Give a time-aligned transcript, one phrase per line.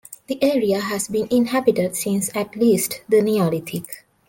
[0.25, 4.03] The area has been inhabited since at least the Neolithic.